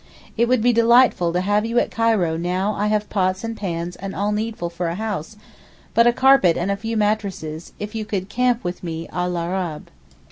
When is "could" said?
8.03-8.27